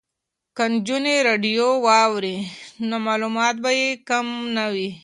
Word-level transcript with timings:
که 0.55 0.63
نجونې 0.71 1.15
راډیو 1.27 1.67
واوري 1.87 2.37
نو 2.87 2.95
معلومات 3.07 3.55
به 3.63 3.71
یې 3.79 3.89
کم 4.09 4.27
نه 4.55 4.65
وي. 4.73 4.89